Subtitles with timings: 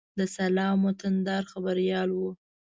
[0.19, 2.21] د سلام وطندار خبریال و.